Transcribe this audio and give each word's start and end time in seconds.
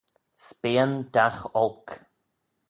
S'beayn 0.45 0.93
dagh 1.13 1.41
olk 1.65 1.87